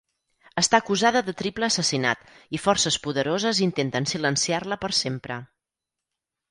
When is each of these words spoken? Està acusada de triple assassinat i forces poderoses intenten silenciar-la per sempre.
Està 0.61 0.77
acusada 0.83 1.21
de 1.27 1.35
triple 1.41 1.67
assassinat 1.67 2.25
i 2.59 2.63
forces 2.65 2.99
poderoses 3.05 3.63
intenten 3.69 4.13
silenciar-la 4.15 4.83
per 4.87 4.93
sempre. 5.03 5.41